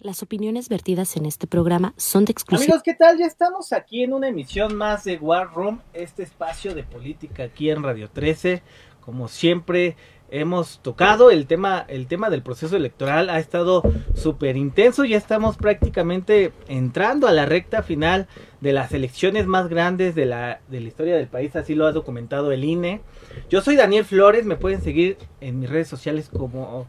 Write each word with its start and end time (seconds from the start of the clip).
Las 0.00 0.22
opiniones 0.22 0.70
vertidas 0.70 1.18
en 1.18 1.26
este 1.26 1.46
programa 1.46 1.92
son 1.98 2.24
de 2.24 2.32
exclusión. 2.32 2.70
Amigos, 2.70 2.82
¿qué 2.82 2.94
tal? 2.94 3.18
Ya 3.18 3.26
estamos 3.26 3.74
aquí 3.74 4.02
en 4.02 4.14
una 4.14 4.28
emisión 4.28 4.74
más 4.74 5.04
de 5.04 5.18
War 5.18 5.52
Room, 5.52 5.82
este 5.92 6.22
espacio 6.22 6.74
de 6.74 6.84
política 6.84 7.42
aquí 7.42 7.68
en 7.68 7.82
Radio 7.82 8.08
13. 8.08 8.62
Como 9.02 9.28
siempre 9.28 9.96
hemos 10.30 10.80
tocado 10.80 11.30
el 11.30 11.46
tema, 11.46 11.84
el 11.86 12.06
tema 12.06 12.30
del 12.30 12.42
proceso 12.42 12.76
electoral 12.76 13.28
ha 13.28 13.38
estado 13.40 13.82
súper 14.14 14.56
intenso. 14.56 15.04
Ya 15.04 15.18
estamos 15.18 15.58
prácticamente 15.58 16.54
entrando 16.66 17.28
a 17.28 17.32
la 17.32 17.44
recta 17.44 17.82
final 17.82 18.26
de 18.62 18.72
las 18.72 18.94
elecciones 18.94 19.46
más 19.46 19.68
grandes 19.68 20.14
de 20.14 20.24
la, 20.24 20.60
de 20.68 20.80
la 20.80 20.88
historia 20.88 21.14
del 21.14 21.28
país. 21.28 21.54
Así 21.56 21.74
lo 21.74 21.86
ha 21.86 21.92
documentado 21.92 22.52
el 22.52 22.64
INE. 22.64 23.02
Yo 23.50 23.60
soy 23.60 23.76
Daniel 23.76 24.06
Flores, 24.06 24.46
me 24.46 24.56
pueden 24.56 24.80
seguir 24.80 25.18
en 25.42 25.60
mis 25.60 25.68
redes 25.68 25.88
sociales 25.88 26.30
como 26.30 26.86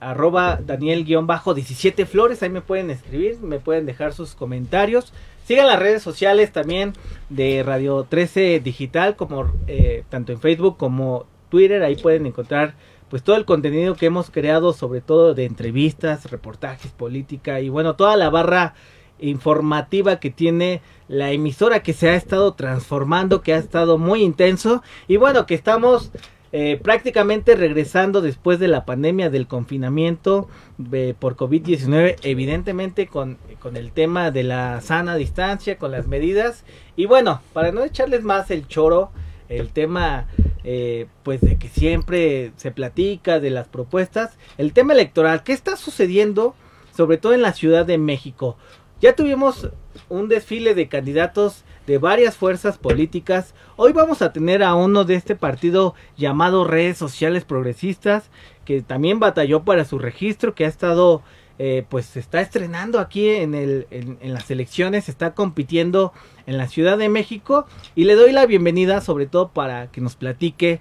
arroba 0.00 0.58
Daniel-17 0.64 2.06
Flores, 2.06 2.42
ahí 2.42 2.50
me 2.50 2.60
pueden 2.60 2.90
escribir, 2.90 3.38
me 3.40 3.58
pueden 3.58 3.86
dejar 3.86 4.12
sus 4.12 4.34
comentarios. 4.34 5.12
Sigan 5.44 5.66
las 5.66 5.78
redes 5.78 6.02
sociales 6.02 6.52
también 6.52 6.92
de 7.28 7.62
Radio 7.62 8.04
13 8.08 8.60
Digital, 8.60 9.16
como 9.16 9.52
eh, 9.66 10.04
tanto 10.08 10.32
en 10.32 10.40
Facebook 10.40 10.76
como 10.76 11.26
Twitter, 11.48 11.82
ahí 11.82 11.96
pueden 11.96 12.26
encontrar 12.26 12.74
pues 13.08 13.22
todo 13.22 13.36
el 13.36 13.44
contenido 13.44 13.94
que 13.94 14.06
hemos 14.06 14.30
creado, 14.30 14.72
sobre 14.72 15.00
todo 15.00 15.34
de 15.34 15.44
entrevistas, 15.44 16.30
reportajes, 16.30 16.90
política 16.90 17.60
y 17.60 17.68
bueno, 17.68 17.94
toda 17.94 18.16
la 18.16 18.30
barra 18.30 18.74
informativa 19.18 20.18
que 20.18 20.30
tiene 20.30 20.82
la 21.08 21.30
emisora 21.30 21.82
que 21.82 21.92
se 21.92 22.08
ha 22.10 22.16
estado 22.16 22.54
transformando, 22.54 23.42
que 23.42 23.54
ha 23.54 23.58
estado 23.58 23.98
muy 23.98 24.22
intenso 24.22 24.82
y 25.08 25.16
bueno, 25.16 25.46
que 25.46 25.54
estamos 25.54 26.10
eh, 26.58 26.80
prácticamente 26.82 27.54
regresando 27.54 28.22
después 28.22 28.58
de 28.58 28.66
la 28.66 28.86
pandemia 28.86 29.28
del 29.28 29.46
confinamiento 29.46 30.48
eh, 30.90 31.12
por 31.18 31.36
COVID-19, 31.36 32.16
evidentemente 32.22 33.08
con, 33.08 33.36
con, 33.58 33.76
el 33.76 33.92
tema 33.92 34.30
de 34.30 34.42
la 34.42 34.80
sana 34.80 35.16
distancia, 35.16 35.76
con 35.76 35.90
las 35.90 36.06
medidas. 36.06 36.64
Y 36.96 37.04
bueno, 37.04 37.42
para 37.52 37.72
no 37.72 37.84
echarles 37.84 38.22
más 38.22 38.50
el 38.50 38.66
choro, 38.68 39.10
el 39.50 39.68
tema 39.68 40.28
eh, 40.64 41.08
pues 41.24 41.42
de 41.42 41.58
que 41.58 41.68
siempre 41.68 42.52
se 42.56 42.70
platica 42.70 43.38
de 43.38 43.50
las 43.50 43.68
propuestas, 43.68 44.38
el 44.56 44.72
tema 44.72 44.94
electoral, 44.94 45.42
¿qué 45.42 45.52
está 45.52 45.76
sucediendo 45.76 46.54
sobre 46.96 47.18
todo 47.18 47.34
en 47.34 47.42
la 47.42 47.52
Ciudad 47.52 47.84
de 47.84 47.98
México? 47.98 48.56
Ya 49.02 49.14
tuvimos 49.14 49.68
un 50.08 50.28
desfile 50.28 50.74
de 50.74 50.88
candidatos 50.88 51.65
de 51.86 51.98
varias 51.98 52.36
fuerzas 52.36 52.78
políticas. 52.78 53.54
Hoy 53.76 53.92
vamos 53.92 54.20
a 54.20 54.32
tener 54.32 54.62
a 54.62 54.74
uno 54.74 55.04
de 55.04 55.14
este 55.14 55.36
partido 55.36 55.94
llamado 56.16 56.64
Redes 56.64 56.98
Sociales 56.98 57.44
Progresistas, 57.44 58.30
que 58.64 58.82
también 58.82 59.20
batalló 59.20 59.62
para 59.64 59.84
su 59.84 59.98
registro, 59.98 60.54
que 60.54 60.64
ha 60.64 60.68
estado, 60.68 61.22
eh, 61.58 61.84
pues 61.88 62.16
está 62.16 62.40
estrenando 62.40 62.98
aquí 62.98 63.28
en, 63.28 63.54
el, 63.54 63.86
en, 63.90 64.18
en 64.20 64.34
las 64.34 64.50
elecciones, 64.50 65.08
está 65.08 65.34
compitiendo 65.34 66.12
en 66.46 66.58
la 66.58 66.68
Ciudad 66.68 66.98
de 66.98 67.08
México 67.08 67.66
y 67.94 68.04
le 68.04 68.16
doy 68.16 68.32
la 68.32 68.46
bienvenida 68.46 69.00
sobre 69.00 69.26
todo 69.26 69.48
para 69.48 69.90
que 69.90 70.00
nos 70.00 70.16
platique 70.16 70.80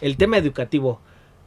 el 0.00 0.16
tema 0.16 0.38
educativo. 0.38 1.00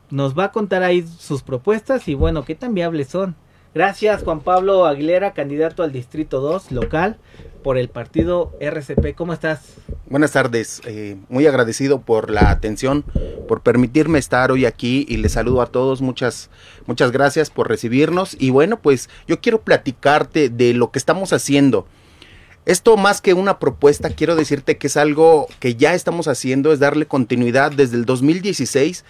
Nos 0.09 0.37
va 0.37 0.45
a 0.45 0.51
contar 0.51 0.83
ahí 0.83 1.05
sus 1.05 1.43
propuestas 1.43 2.07
y 2.07 2.13
bueno, 2.13 2.43
qué 2.43 2.55
tan 2.55 2.73
viables 2.73 3.07
son. 3.09 3.35
Gracias 3.73 4.23
Juan 4.23 4.39
Pablo 4.41 4.85
Aguilera, 4.85 5.33
candidato 5.33 5.83
al 5.83 5.91
Distrito 5.91 6.39
2 6.41 6.71
local 6.71 7.17
por 7.63 7.77
el 7.77 7.89
partido 7.89 8.53
RCP. 8.59 9.13
¿Cómo 9.15 9.33
estás? 9.33 9.75
Buenas 10.09 10.31
tardes, 10.31 10.81
eh, 10.85 11.17
muy 11.29 11.47
agradecido 11.47 11.99
por 11.99 12.31
la 12.31 12.49
atención, 12.49 13.03
por 13.47 13.61
permitirme 13.61 14.19
estar 14.19 14.51
hoy 14.51 14.65
aquí 14.65 15.05
y 15.09 15.17
les 15.17 15.33
saludo 15.33 15.61
a 15.61 15.67
todos, 15.67 16.01
muchas, 16.01 16.49
muchas 16.85 17.11
gracias 17.11 17.49
por 17.49 17.67
recibirnos 17.67 18.37
y 18.39 18.51
bueno, 18.51 18.79
pues 18.79 19.09
yo 19.27 19.41
quiero 19.41 19.61
platicarte 19.61 20.49
de 20.49 20.73
lo 20.73 20.91
que 20.91 20.99
estamos 20.99 21.33
haciendo. 21.33 21.85
Esto 22.65 22.97
más 22.97 23.21
que 23.21 23.33
una 23.33 23.59
propuesta, 23.59 24.09
quiero 24.09 24.35
decirte 24.35 24.77
que 24.77 24.87
es 24.87 24.97
algo 24.97 25.47
que 25.59 25.75
ya 25.75 25.93
estamos 25.93 26.27
haciendo, 26.27 26.73
es 26.73 26.79
darle 26.79 27.05
continuidad 27.05 27.71
desde 27.71 27.95
el 27.95 28.05
2016. 28.05 29.05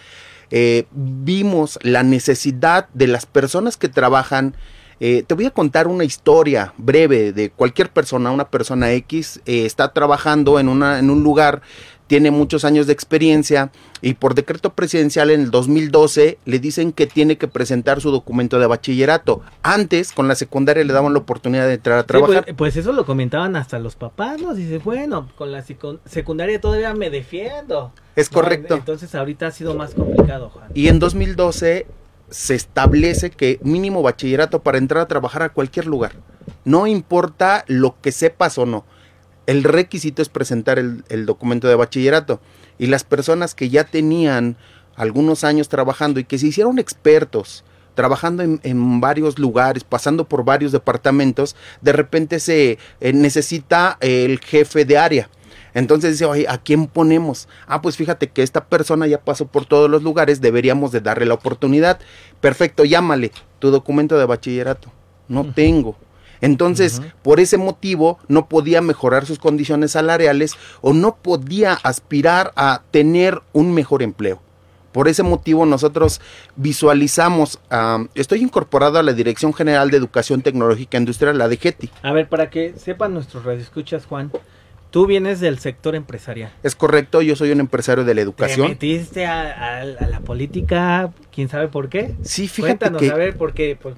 Eh, 0.50 0.86
vimos 0.92 1.78
la 1.82 2.02
necesidad 2.02 2.88
de 2.94 3.06
las 3.06 3.26
personas 3.26 3.76
que 3.76 3.88
trabajan 3.88 4.54
eh, 5.00 5.22
te 5.24 5.34
voy 5.34 5.46
a 5.46 5.52
contar 5.52 5.86
una 5.86 6.02
historia 6.02 6.74
breve 6.76 7.32
de 7.32 7.50
cualquier 7.50 7.90
persona, 7.90 8.32
una 8.32 8.48
persona 8.48 8.90
X, 8.92 9.40
eh, 9.46 9.64
está 9.64 9.92
trabajando 9.92 10.58
en, 10.58 10.68
una, 10.68 10.98
en 10.98 11.10
un 11.10 11.22
lugar, 11.22 11.62
tiene 12.08 12.30
muchos 12.32 12.64
años 12.64 12.86
de 12.88 12.94
experiencia 12.94 13.70
y 14.00 14.14
por 14.14 14.34
decreto 14.34 14.72
presidencial 14.72 15.30
en 15.30 15.42
el 15.42 15.50
2012 15.50 16.38
le 16.44 16.58
dicen 16.58 16.92
que 16.92 17.06
tiene 17.06 17.36
que 17.36 17.46
presentar 17.46 18.00
su 18.00 18.10
documento 18.10 18.58
de 18.58 18.66
bachillerato. 18.66 19.42
Antes, 19.62 20.12
con 20.12 20.26
la 20.26 20.34
secundaria 20.34 20.82
le 20.82 20.92
daban 20.92 21.12
la 21.12 21.20
oportunidad 21.20 21.66
de 21.66 21.74
entrar 21.74 21.98
a 21.98 22.06
trabajar. 22.06 22.44
pues, 22.44 22.56
pues, 22.56 22.76
eso 22.76 22.92
lo 22.92 23.04
comentaban 23.04 23.54
hasta 23.56 23.78
los 23.78 23.94
papás, 23.94 24.40
¿no? 24.40 24.54
Dice, 24.54 24.78
bueno, 24.78 25.28
con 25.36 25.52
la 25.52 25.62
secundaria 26.06 26.60
todavía 26.60 26.94
me 26.94 27.10
defiendo. 27.10 27.92
Es 28.16 28.30
correcto. 28.30 28.74
Entonces 28.74 29.14
ahorita 29.14 29.46
ha 29.46 29.50
sido 29.50 29.74
más 29.74 29.94
complicado, 29.94 30.48
Juan. 30.48 30.70
Y 30.74 30.88
en 30.88 30.98
2012 30.98 31.86
se 32.30 32.54
establece 32.54 33.30
que 33.30 33.60
mínimo 33.62 34.02
bachillerato 34.02 34.62
para 34.62 34.78
entrar 34.78 35.02
a 35.02 35.08
trabajar 35.08 35.42
a 35.42 35.50
cualquier 35.50 35.86
lugar. 35.86 36.12
No 36.64 36.86
importa 36.86 37.64
lo 37.66 37.96
que 38.00 38.12
sepas 38.12 38.56
o 38.56 38.64
no. 38.64 38.84
El 39.48 39.64
requisito 39.64 40.20
es 40.20 40.28
presentar 40.28 40.78
el, 40.78 41.26
documento 41.26 41.68
de 41.68 41.74
bachillerato. 41.74 42.40
Y 42.78 42.86
las 42.86 43.02
personas 43.02 43.54
que 43.54 43.70
ya 43.70 43.84
tenían 43.84 44.56
algunos 44.94 45.42
años 45.42 45.68
trabajando 45.68 46.20
y 46.20 46.24
que 46.24 46.38
se 46.38 46.48
hicieron 46.48 46.78
expertos, 46.78 47.64
trabajando 47.94 48.42
en, 48.42 49.00
varios 49.00 49.38
lugares, 49.38 49.84
pasando 49.84 50.28
por 50.28 50.44
varios 50.44 50.70
departamentos, 50.70 51.56
de 51.80 51.92
repente 51.92 52.40
se 52.40 52.78
eh, 53.00 53.12
necesita 53.12 53.96
el 54.00 54.38
jefe 54.38 54.84
de 54.84 54.98
área 54.98 55.30
entonces 55.74 56.12
dice, 56.12 56.24
oye, 56.24 56.46
¿a 56.48 56.58
quién 56.58 56.86
ponemos? 56.86 57.48
Ah, 57.66 57.82
pues 57.82 57.96
fíjate 57.96 58.28
que 58.28 58.42
esta 58.42 58.64
persona 58.64 59.06
ya 59.06 59.20
pasó 59.20 59.46
por 59.46 59.64
todos 59.64 59.88
los 59.88 60.02
lugares, 60.02 60.40
deberíamos 60.40 60.92
de 60.92 61.00
darle 61.00 61.26
la 61.26 61.34
oportunidad. 61.34 62.00
Perfecto, 62.40 62.84
llámale 62.84 63.30
tu 63.58 63.70
documento 63.70 64.18
de 64.18 64.24
bachillerato. 64.24 64.90
No 65.28 65.52
tengo. 65.52 65.96
Entonces, 66.40 67.02
por 67.22 67.40
ese 67.40 67.56
motivo, 67.56 68.18
no 68.28 68.48
podía 68.48 68.80
mejorar 68.80 69.26
sus 69.26 69.38
condiciones 69.38 69.92
salariales 69.92 70.54
o 70.80 70.92
no 70.92 71.16
podía 71.16 71.74
aspirar 71.74 72.52
a 72.56 72.82
tener 72.90 73.40
un 73.52 73.74
mejor 73.74 74.02
empleo. 74.02 74.40
Por 74.92 75.06
ese 75.08 75.22
motivo 75.22 75.66
nosotros 75.66 76.20
visualizamos, 76.56 77.60
estoy 78.14 78.42
incorporado 78.42 78.98
a 78.98 79.02
la 79.02 79.12
Dirección 79.12 79.52
General 79.52 79.90
de 79.90 79.98
Educación 79.98 80.42
Tecnológica 80.42 80.96
Industrial, 80.98 81.36
la 81.36 81.48
de 81.48 81.56
GETI. 81.56 81.90
A 82.02 82.12
ver, 82.12 82.28
para 82.28 82.50
que 82.50 82.74
sepan 82.76 83.14
nuestros 83.14 83.44
radioescuchas, 83.44 84.06
Juan, 84.06 84.32
Tú 84.90 85.06
vienes 85.06 85.40
del 85.40 85.58
sector 85.58 85.94
empresarial. 85.94 86.50
Es 86.62 86.74
correcto, 86.74 87.20
yo 87.20 87.36
soy 87.36 87.50
un 87.50 87.60
empresario 87.60 88.04
de 88.04 88.14
la 88.14 88.22
educación. 88.22 88.68
¿Te 88.68 88.72
metiste 88.72 89.26
a, 89.26 89.84
la 89.84 90.20
política? 90.20 91.12
¿Quién 91.30 91.50
sabe 91.50 91.68
por 91.68 91.90
qué? 91.90 92.14
Sí, 92.22 92.48
fíjate 92.48 92.78
Cuéntanos, 92.78 93.02
que... 93.02 93.10
a 93.10 93.14
ver, 93.14 93.36
porque 93.36 93.76
pues, 93.80 93.96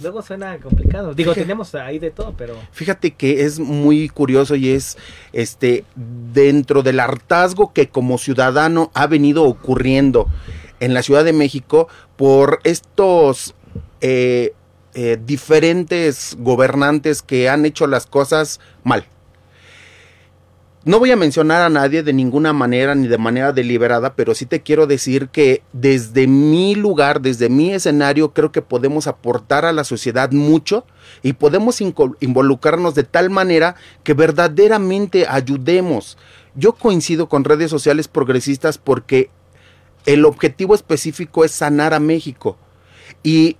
luego 0.00 0.22
suena 0.22 0.58
complicado. 0.58 1.14
Digo, 1.14 1.34
tenemos 1.34 1.74
ahí 1.74 1.98
de 1.98 2.10
todo, 2.10 2.34
pero... 2.36 2.56
Fíjate 2.72 3.12
que 3.12 3.44
es 3.44 3.58
muy 3.58 4.08
curioso 4.08 4.54
y 4.54 4.70
es, 4.70 4.96
este, 5.32 5.84
dentro 5.96 6.82
del 6.82 7.00
hartazgo 7.00 7.72
que 7.72 7.88
como 7.88 8.18
ciudadano 8.18 8.90
ha 8.94 9.06
venido 9.06 9.44
ocurriendo 9.44 10.28
en 10.80 10.94
la 10.94 11.02
Ciudad 11.02 11.24
de 11.24 11.32
México 11.32 11.88
por 12.16 12.60
estos... 12.64 13.54
Eh, 14.00 14.54
eh, 14.94 15.18
diferentes 15.24 16.36
gobernantes 16.38 17.22
que 17.22 17.48
han 17.48 17.64
hecho 17.64 17.86
las 17.86 18.04
cosas 18.04 18.60
mal. 18.84 19.06
No 20.84 20.98
voy 20.98 21.12
a 21.12 21.16
mencionar 21.16 21.62
a 21.62 21.68
nadie 21.68 22.02
de 22.02 22.12
ninguna 22.12 22.52
manera 22.52 22.96
ni 22.96 23.06
de 23.06 23.16
manera 23.16 23.52
deliberada, 23.52 24.16
pero 24.16 24.34
sí 24.34 24.46
te 24.46 24.62
quiero 24.62 24.88
decir 24.88 25.28
que 25.28 25.62
desde 25.72 26.26
mi 26.26 26.74
lugar, 26.74 27.20
desde 27.20 27.48
mi 27.48 27.72
escenario, 27.72 28.32
creo 28.32 28.50
que 28.50 28.62
podemos 28.62 29.06
aportar 29.06 29.64
a 29.64 29.72
la 29.72 29.84
sociedad 29.84 30.32
mucho 30.32 30.84
y 31.22 31.34
podemos 31.34 31.80
involucrarnos 31.80 32.96
de 32.96 33.04
tal 33.04 33.30
manera 33.30 33.76
que 34.02 34.14
verdaderamente 34.14 35.24
ayudemos. 35.28 36.18
Yo 36.56 36.72
coincido 36.72 37.28
con 37.28 37.44
redes 37.44 37.70
sociales 37.70 38.08
progresistas 38.08 38.76
porque 38.76 39.30
el 40.04 40.24
objetivo 40.24 40.74
específico 40.74 41.44
es 41.44 41.52
sanar 41.52 41.94
a 41.94 42.00
México. 42.00 42.58
Y 43.22 43.56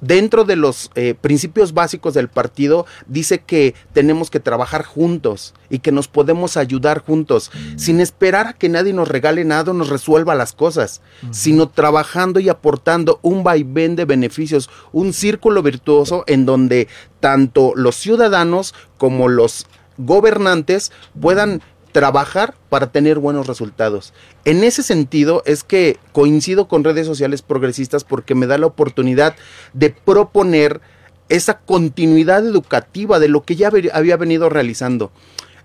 dentro 0.00 0.44
de 0.44 0.56
los 0.56 0.90
eh, 0.94 1.14
principios 1.20 1.74
básicos 1.74 2.14
del 2.14 2.28
partido 2.28 2.86
dice 3.06 3.40
que 3.40 3.74
tenemos 3.92 4.30
que 4.30 4.40
trabajar 4.40 4.84
juntos 4.84 5.54
y 5.70 5.80
que 5.80 5.92
nos 5.92 6.08
podemos 6.08 6.56
ayudar 6.56 7.00
juntos, 7.00 7.50
sin 7.76 8.00
esperar 8.00 8.46
a 8.46 8.52
que 8.52 8.68
nadie 8.68 8.92
nos 8.92 9.08
regale 9.08 9.44
nada 9.44 9.72
o 9.72 9.74
nos 9.74 9.88
resuelva 9.88 10.34
las 10.34 10.52
cosas, 10.52 11.02
sino 11.30 11.68
trabajando 11.68 12.40
y 12.40 12.48
aportando 12.48 13.18
un 13.22 13.44
vaivén 13.44 13.96
de 13.96 14.04
beneficios, 14.04 14.70
un 14.92 15.12
círculo 15.12 15.62
virtuoso 15.62 16.24
en 16.26 16.46
donde 16.46 16.88
tanto 17.20 17.72
los 17.74 17.96
ciudadanos 17.96 18.74
como 18.96 19.28
los 19.28 19.66
gobernantes 19.98 20.92
puedan 21.20 21.60
trabajar 21.98 22.54
para 22.68 22.92
tener 22.92 23.18
buenos 23.18 23.48
resultados. 23.48 24.12
En 24.44 24.62
ese 24.62 24.84
sentido 24.84 25.42
es 25.46 25.64
que 25.64 25.98
coincido 26.12 26.68
con 26.68 26.84
redes 26.84 27.08
sociales 27.08 27.42
progresistas 27.42 28.04
porque 28.04 28.36
me 28.36 28.46
da 28.46 28.56
la 28.56 28.66
oportunidad 28.66 29.34
de 29.72 29.90
proponer 29.90 30.80
esa 31.28 31.58
continuidad 31.58 32.46
educativa 32.46 33.18
de 33.18 33.26
lo 33.26 33.42
que 33.42 33.56
ya 33.56 33.72
había 33.92 34.16
venido 34.16 34.48
realizando. 34.48 35.10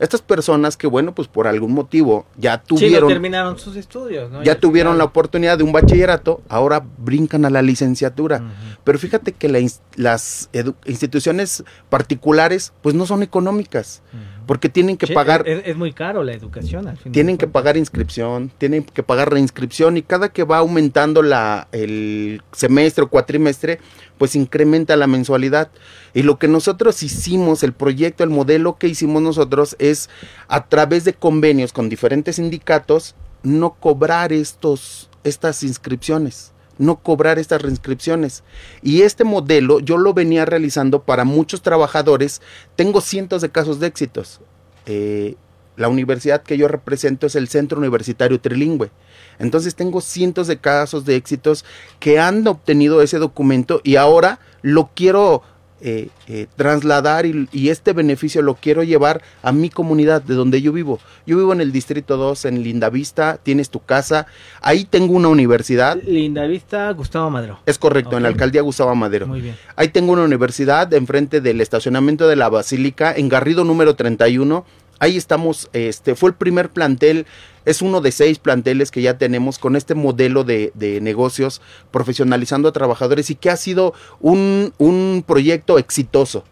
Estas 0.03 0.21
personas 0.21 0.75
que, 0.75 0.85
bueno, 0.85 1.15
pues 1.15 1.29
por 1.29 1.47
algún 1.47 1.71
motivo 1.71 2.25
ya 2.35 2.61
tuvieron... 2.61 3.07
terminaron 3.07 3.57
sus 3.57 3.77
estudios, 3.77 4.29
Ya, 4.43 4.59
tuvieron 4.59 4.97
la 4.97 5.05
oportunidad 5.05 5.57
de 5.57 5.63
un 5.63 5.71
bachillerato, 5.71 6.41
ahora 6.49 6.83
brincan 6.97 7.45
a 7.45 7.49
la 7.49 7.61
licenciatura. 7.61 8.43
Pero 8.83 8.99
fíjate 8.99 9.31
que 9.31 9.47
las 9.95 10.49
instituciones 10.85 11.63
particulares, 11.89 12.73
pues 12.81 12.95
no 12.95 13.05
son 13.05 13.23
económicas, 13.23 14.01
porque 14.45 14.67
tienen 14.67 14.97
que 14.97 15.07
pagar... 15.07 15.47
Es, 15.47 15.77
muy 15.77 15.93
caro 15.93 16.21
la 16.23 16.33
educación 16.33 16.89
al 16.89 16.97
final. 16.97 17.13
Tienen 17.13 17.37
que 17.37 17.47
pagar 17.47 17.77
inscripción, 17.77 18.51
tienen 18.57 18.83
que 18.83 19.03
pagar 19.03 19.31
reinscripción 19.31 19.95
y 19.95 20.01
cada 20.01 20.33
que 20.33 20.43
va 20.43 20.57
aumentando 20.57 21.21
la, 21.21 21.69
el 21.71 22.41
semestre 22.51 23.05
o 23.05 23.07
cuatrimestre, 23.07 23.79
pues 24.17 24.35
incrementa 24.35 24.95
la 24.95 25.07
mensualidad. 25.07 25.69
Y 26.13 26.23
lo 26.23 26.39
que 26.39 26.47
nosotros 26.47 27.03
hicimos, 27.03 27.63
el 27.63 27.73
proyecto, 27.73 28.23
el 28.23 28.29
modelo 28.29 28.77
que 28.77 28.87
hicimos 28.87 29.21
nosotros 29.21 29.75
es 29.79 30.09
a 30.47 30.67
través 30.67 31.03
de 31.03 31.13
convenios 31.13 31.73
con 31.73 31.89
diferentes 31.89 32.37
sindicatos, 32.37 33.15
no 33.43 33.73
cobrar 33.73 34.31
estos, 34.33 35.09
estas 35.23 35.63
inscripciones 35.63 36.53
no 36.77 36.97
cobrar 36.97 37.39
estas 37.39 37.61
reinscripciones. 37.61 38.43
Y 38.81 39.01
este 39.01 39.23
modelo 39.23 39.79
yo 39.79 39.97
lo 39.97 40.13
venía 40.13 40.45
realizando 40.45 41.03
para 41.03 41.23
muchos 41.23 41.61
trabajadores. 41.61 42.41
Tengo 42.75 43.01
cientos 43.01 43.41
de 43.41 43.49
casos 43.49 43.79
de 43.79 43.87
éxitos. 43.87 44.41
Eh, 44.85 45.35
la 45.75 45.87
universidad 45.87 46.43
que 46.43 46.57
yo 46.57 46.67
represento 46.67 47.27
es 47.27 47.35
el 47.35 47.47
Centro 47.47 47.79
Universitario 47.79 48.39
Trilingüe. 48.39 48.91
Entonces 49.39 49.75
tengo 49.75 50.01
cientos 50.01 50.47
de 50.47 50.57
casos 50.57 51.05
de 51.05 51.15
éxitos 51.15 51.65
que 51.99 52.19
han 52.19 52.45
obtenido 52.47 53.01
ese 53.01 53.17
documento 53.17 53.81
y 53.83 53.95
ahora 53.95 54.39
lo 54.61 54.91
quiero 54.93 55.43
eh, 55.85 56.07
eh, 56.27 56.47
trasladar 56.55 57.25
y, 57.25 57.69
este 57.69 57.91
beneficio 57.91 58.41
lo 58.41 58.55
quiero 58.55 58.83
llevar 58.83 59.21
a 59.41 59.51
mi 59.51 59.69
comunidad 59.69 60.21
de 60.21 60.33
donde 60.33 60.61
yo 60.61 60.71
vivo. 60.71 60.97
Yo 61.25 61.35
vivo 61.35 61.51
en 61.51 61.59
el 61.59 61.73
Distrito 61.73 62.15
2, 62.15 62.45
en 62.45 62.63
Lindavista, 62.63 63.37
tienes 63.43 63.69
tu 63.69 63.81
casa, 63.81 64.25
ahí 64.61 64.85
tengo 64.85 65.11
una 65.11 65.27
universidad. 65.27 66.01
Lindavista, 66.01 66.89
Gustavo 66.91 67.29
Madero. 67.29 67.59
Es 67.65 67.77
correcto, 67.77 68.15
en 68.15 68.23
la 68.23 68.29
alcaldía 68.29 68.61
Gustavo 68.61 68.95
Madero. 68.95 69.27
Muy 69.27 69.41
bien. 69.41 69.57
Ahí 69.75 69.89
tengo 69.89 70.13
una 70.13 70.23
universidad 70.23 70.93
enfrente 70.93 71.41
del 71.41 71.59
estacionamiento 71.59 72.29
de 72.29 72.37
la 72.37 72.47
Basílica, 72.47 73.13
en 73.13 73.27
Garrido 73.27 73.65
número 73.65 73.97
31. 73.97 74.63
Ahí 75.03 75.17
estamos, 75.17 75.69
este, 75.73 76.15
fue 76.15 76.29
el 76.29 76.35
primer 76.37 76.69
plantel 76.69 77.25
es 77.65 77.81
uno 77.81 77.99
de 77.99 78.13
seis 78.13 78.39
planteles 78.39 78.89
que 78.89 79.01
ya 79.01 79.17
tenemos 79.17 79.59
con 79.59 79.75
este 79.75 79.95
modelo 79.95 80.45
de, 80.45 80.71
negocios 81.01 81.61
profesionalizando 81.91 82.69
a 82.69 82.71
trabajadores 82.71 83.29
y 83.29 83.35
que 83.35 83.49
ha 83.49 83.57
sido 83.57 83.93
un, 84.21 84.73
un 84.77 85.25
proyecto 85.27 85.77
exitoso, 85.77 86.45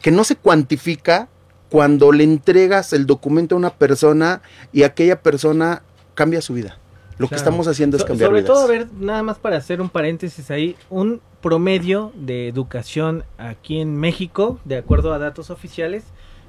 que 0.00 0.10
no 0.10 0.24
se 0.24 0.36
cuantifica 0.36 1.28
cuando 1.68 2.12
le 2.12 2.24
entregas 2.24 2.94
el 2.94 3.04
documento 3.04 3.56
a 3.56 3.58
una 3.58 3.74
persona 3.74 4.40
y 4.72 4.84
aquella 4.84 5.20
persona 5.20 5.82
cambia 6.14 6.40
su 6.40 6.54
vida. 6.54 6.78
Lo 7.18 7.28
que 7.28 7.34
estamos 7.34 7.68
haciendo 7.68 7.98
es 7.98 8.04
cambiar 8.04 8.30
Sobre 8.30 8.42
todo, 8.42 8.64
a 8.64 8.66
ver, 8.68 8.88
nada 8.98 9.22
más 9.22 9.38
para 9.38 9.58
hacer 9.58 9.82
un 9.82 9.90
paréntesis 9.90 10.50
ahí, 10.50 10.76
un 10.88 11.20
promedio 11.42 12.10
de 12.14 12.48
educación 12.48 13.24
aquí 13.36 13.80
en 13.82 13.96
México, 13.98 14.58
de 14.64 14.78
acuerdo 14.78 15.12
a 15.12 15.18
datos 15.18 15.50
oficiales, 15.50 16.04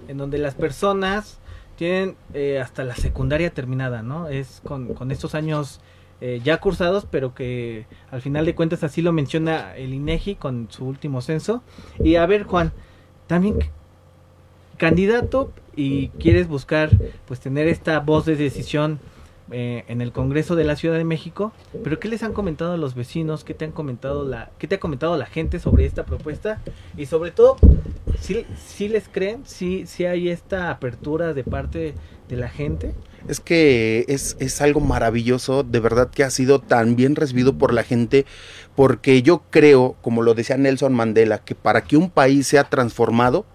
en 0.08 0.18
donde 0.18 0.38
las 0.38 0.56
personas 0.56 1.40
tienen 1.76 2.16
eh, 2.34 2.60
hasta 2.60 2.84
la 2.84 2.96
secundaria 2.96 3.54
terminada, 3.54 4.04
¿no? 4.04 4.30
Es 4.30 4.62
con, 4.64 4.94
con 4.94 5.12
estos 5.12 5.36
años 5.36 5.82
eh, 6.22 6.40
ya 6.44 6.60
cursados, 6.60 7.06
pero 7.10 7.34
que 7.36 7.86
al 8.10 8.22
final 8.22 8.46
de 8.46 8.56
cuentas 8.56 8.84
así 8.84 9.02
lo 9.02 9.12
menciona 9.12 9.76
el 9.76 9.94
INEGI 9.94 10.36
con 10.36 10.68
su 10.70 10.86
último 10.86 11.22
censo. 11.22 11.64
Y 12.02 12.16
a 12.16 12.26
ver, 12.26 12.44
Juan, 12.44 12.72
también 13.28 13.60
candidato 14.78 15.52
y 15.76 16.10
quieres 16.10 16.48
buscar 16.48 16.92
pues 17.28 17.40
tener 17.40 17.68
esta 17.68 18.00
voz 18.00 18.26
de 18.26 18.36
decisión 18.36 19.00
eh, 19.52 19.84
en 19.88 20.02
el 20.02 20.12
Congreso 20.12 20.56
de 20.56 20.64
la 20.64 20.76
Ciudad 20.76 20.98
de 20.98 21.04
México, 21.04 21.52
pero 21.84 22.00
¿qué 22.00 22.08
les 22.08 22.24
han 22.24 22.34
comentado 22.34 22.78
los 22.78 22.96
vecinos? 22.96 23.44
¿Qué 23.44 23.54
te 23.54 23.66
han 23.66 23.72
comentado 23.72 24.28
la, 24.28 24.52
qué 24.58 24.68
te 24.68 24.76
ha 24.76 24.80
comentado 24.80 25.18
la 25.18 25.26
gente 25.26 25.60
sobre 25.60 25.86
esta 25.86 26.06
propuesta? 26.06 26.62
Y 26.98 27.06
sobre 27.08 27.32
todo, 27.32 27.58
¿sí, 28.20 28.46
sí 28.66 28.88
les 28.88 29.08
creen? 29.10 29.42
¿Sí, 29.46 29.86
¿Sí 29.86 30.06
hay 30.06 30.30
esta 30.30 30.70
apertura 30.70 31.34
de 31.34 31.44
parte 31.44 31.94
de 32.30 32.36
la 32.38 32.50
gente? 32.50 32.94
Es 33.28 33.40
que 33.40 34.06
es, 34.08 34.36
es 34.40 34.62
algo 34.62 34.80
maravilloso, 34.80 35.64
de 35.64 35.80
verdad 35.80 36.10
que 36.10 36.24
ha 36.24 36.30
sido 36.30 36.60
tan 36.60 36.96
bien 36.96 37.16
recibido 37.16 37.58
por 37.58 37.74
la 37.74 37.84
gente, 37.84 38.26
porque 38.76 39.22
yo 39.24 39.44
creo, 39.50 39.96
como 40.02 40.22
lo 40.22 40.34
decía 40.34 40.58
Nelson 40.58 40.94
Mandela, 40.94 41.40
que 41.40 41.56
para 41.56 41.82
que 41.82 41.98
un 41.98 42.10
país 42.10 42.48
sea 42.48 42.66
transformado, 42.66 43.46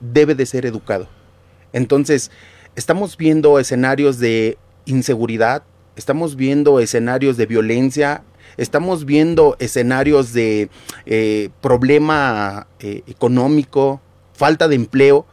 debe 0.00 0.34
de 0.34 0.46
ser 0.46 0.66
educado. 0.66 1.08
Entonces, 1.72 2.30
estamos 2.76 3.16
viendo 3.16 3.58
escenarios 3.58 4.18
de 4.18 4.58
inseguridad, 4.86 5.62
estamos 5.96 6.36
viendo 6.36 6.80
escenarios 6.80 7.36
de 7.36 7.46
violencia, 7.46 8.22
estamos 8.56 9.04
viendo 9.04 9.56
escenarios 9.58 10.32
de 10.32 10.68
eh, 11.06 11.50
problema 11.60 12.66
eh, 12.80 13.02
económico, 13.06 14.00
falta 14.34 14.68
de 14.68 14.76
empleo, 14.76 15.26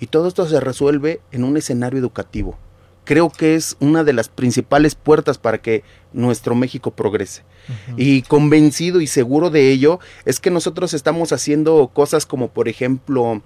y 0.00 0.06
todo 0.06 0.28
esto 0.28 0.46
se 0.46 0.60
resuelve 0.60 1.20
en 1.32 1.44
un 1.44 1.56
escenario 1.56 1.98
educativo. 1.98 2.58
Creo 3.04 3.30
que 3.30 3.54
es 3.54 3.76
una 3.80 4.02
de 4.02 4.14
las 4.14 4.28
principales 4.28 4.94
puertas 4.94 5.36
para 5.38 5.58
que 5.58 5.84
nuestro 6.12 6.54
México 6.54 6.90
progrese. 6.90 7.42
Y 7.96 8.22
convencido 8.22 9.00
y 9.00 9.06
seguro 9.06 9.50
de 9.50 9.70
ello 9.70 10.00
es 10.24 10.40
que 10.40 10.50
nosotros 10.50 10.94
estamos 10.94 11.32
haciendo 11.32 11.90
cosas 11.92 12.26
como, 12.26 12.48
por 12.48 12.68
ejemplo, 12.68 13.42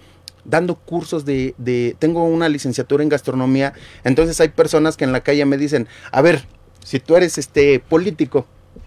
dando 0.48 0.74
cursos 0.74 1.24
de, 1.24 1.54
de, 1.58 1.94
tengo 1.98 2.24
una 2.24 2.48
licenciatura 2.48 3.02
en 3.02 3.08
gastronomía, 3.08 3.74
entonces 4.02 4.40
hay 4.40 4.48
personas 4.48 4.96
que 4.96 5.04
en 5.04 5.12
la 5.12 5.20
calle 5.20 5.44
me 5.44 5.58
dicen, 5.58 5.86
a 6.10 6.22
ver, 6.22 6.46
si 6.82 6.98
tú 7.00 7.16
eres 7.16 7.38
este 7.38 7.80
político, 7.80 8.46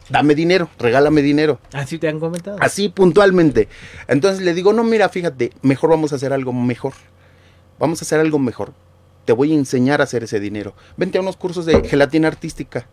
dame 0.09 0.35
dinero, 0.35 0.69
regálame 0.79 1.21
dinero. 1.21 1.59
Así 1.73 1.99
te 1.99 2.07
han 2.07 2.19
comentado. 2.19 2.57
Así 2.59 2.89
puntualmente. 2.89 3.67
Entonces 4.07 4.41
le 4.43 4.53
digo, 4.53 4.73
no, 4.73 4.83
mira, 4.83 5.07
fíjate, 5.09 5.51
mejor 5.61 5.91
vamos 5.91 6.11
a 6.11 6.15
hacer 6.15 6.33
algo 6.33 6.51
mejor. 6.51 6.93
Vamos 7.79 8.01
a 8.01 8.05
hacer 8.05 8.19
algo 8.19 8.39
mejor. 8.39 8.73
Te 9.25 9.33
voy 9.33 9.51
a 9.51 9.55
enseñar 9.55 10.01
a 10.01 10.05
hacer 10.05 10.23
ese 10.23 10.39
dinero. 10.39 10.75
Vente 10.97 11.17
a 11.17 11.21
unos 11.21 11.37
cursos 11.37 11.65
de 11.65 11.87
gelatina 11.87 12.27
artística. 12.27 12.87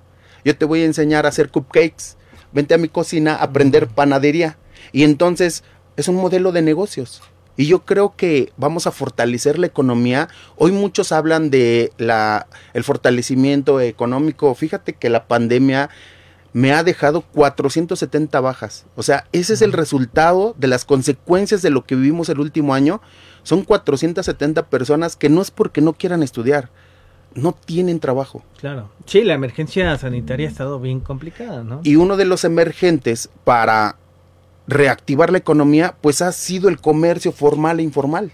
Yo 0.45 0.57
te 0.57 0.65
voy 0.65 0.83
a 0.83 0.85
enseñar 0.85 1.27
a 1.27 1.31
hacer 1.31 1.51
cupcakes. 1.51 2.17
Vente 2.53 2.75
a 2.75 2.79
mi 2.79 2.89
cocina 2.89 3.35
a 3.35 3.45
aprender 3.45 3.89
panadería. 3.89 4.59
Y 4.93 5.05
entonces 5.05 5.65
es 5.97 6.09
un 6.09 6.17
modelo 6.17 6.53
de 6.53 6.63
negocios. 6.63 7.23
Y 7.59 7.67
yo 7.67 7.81
creo 7.81 8.15
que 8.17 8.53
vamos 8.57 8.87
a 8.87 8.93
fortalecer 8.93 9.59
la 9.59 9.67
economía. 9.67 10.29
Hoy 10.55 10.71
muchos 10.71 11.11
hablan 11.11 11.51
de 11.51 11.91
la, 11.99 12.47
el 12.73 12.85
fortalecimiento 12.85 13.81
económico. 13.81 14.55
Fíjate 14.55 14.93
que 14.93 15.11
la 15.11 15.27
pandemia 15.27 15.91
me 16.53 16.73
ha 16.73 16.85
dejado 16.85 17.23
470 17.23 18.41
bajas. 18.41 18.87
O 18.95 19.03
sea, 19.03 19.25
ese 19.33 19.55
es 19.55 19.63
el 19.63 19.73
resultado 19.73 20.55
de 20.57 20.69
las 20.69 20.85
consecuencias 20.85 21.61
de 21.61 21.71
lo 21.71 21.85
que 21.85 21.97
vivimos 21.97 22.29
el 22.29 22.39
último 22.39 22.75
año. 22.75 23.03
Son 23.43 23.65
470 23.65 24.67
personas 24.67 25.17
que 25.17 25.29
no 25.29 25.43
es 25.43 25.51
porque 25.51 25.81
no 25.81 25.95
quieran 25.95 26.23
estudiar, 26.23 26.71
no 27.35 27.57
tienen 27.65 27.99
trabajo. 27.99 28.45
Claro. 28.61 28.89
Sí, 29.05 29.25
la 29.25 29.35
emergencia 29.35 29.99
sanitaria 29.99 30.47
ha 30.47 30.51
estado 30.51 30.79
bien 30.79 31.01
complicada, 31.01 31.65
¿no? 31.65 31.81
Y 31.83 31.97
uno 31.97 32.17
de 32.17 32.25
los 32.25 32.45
emergentes 32.45 33.31
para 33.43 33.97
reactivar 34.69 35.33
la 35.33 35.39
economía, 35.39 35.97
pues 36.01 36.23
ha 36.23 36.31
sido 36.31 36.69
el 36.69 36.79
comercio 36.79 37.33
formal 37.33 37.81
e 37.81 37.83
informal. 37.83 38.33